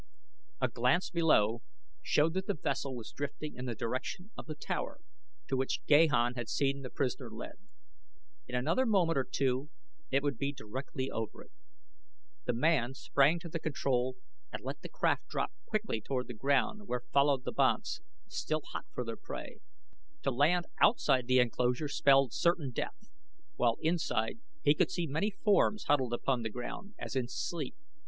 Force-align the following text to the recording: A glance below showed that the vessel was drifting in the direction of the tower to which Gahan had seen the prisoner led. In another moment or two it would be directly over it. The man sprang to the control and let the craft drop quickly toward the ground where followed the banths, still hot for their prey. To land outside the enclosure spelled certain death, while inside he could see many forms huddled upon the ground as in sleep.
A 0.59 0.67
glance 0.67 1.11
below 1.11 1.61
showed 2.01 2.33
that 2.33 2.47
the 2.47 2.55
vessel 2.55 2.95
was 2.95 3.11
drifting 3.11 3.55
in 3.55 3.65
the 3.65 3.75
direction 3.75 4.31
of 4.35 4.47
the 4.47 4.55
tower 4.55 4.99
to 5.47 5.55
which 5.55 5.85
Gahan 5.85 6.33
had 6.33 6.49
seen 6.49 6.81
the 6.81 6.89
prisoner 6.89 7.29
led. 7.29 7.59
In 8.47 8.55
another 8.55 8.87
moment 8.87 9.19
or 9.19 9.23
two 9.23 9.69
it 10.09 10.23
would 10.23 10.39
be 10.39 10.53
directly 10.53 11.11
over 11.11 11.43
it. 11.43 11.51
The 12.45 12.53
man 12.53 12.95
sprang 12.95 13.37
to 13.41 13.47
the 13.49 13.59
control 13.59 14.15
and 14.51 14.63
let 14.63 14.81
the 14.81 14.89
craft 14.89 15.27
drop 15.27 15.51
quickly 15.67 16.01
toward 16.01 16.25
the 16.27 16.33
ground 16.33 16.87
where 16.87 17.03
followed 17.13 17.43
the 17.43 17.51
banths, 17.51 18.01
still 18.27 18.63
hot 18.71 18.85
for 18.91 19.03
their 19.05 19.15
prey. 19.17 19.59
To 20.23 20.31
land 20.31 20.65
outside 20.81 21.27
the 21.27 21.37
enclosure 21.37 21.87
spelled 21.87 22.33
certain 22.33 22.71
death, 22.71 23.07
while 23.55 23.77
inside 23.81 24.39
he 24.63 24.73
could 24.73 24.89
see 24.89 25.05
many 25.05 25.29
forms 25.29 25.83
huddled 25.83 26.11
upon 26.13 26.41
the 26.41 26.49
ground 26.49 26.95
as 26.97 27.15
in 27.15 27.27
sleep. 27.27 27.75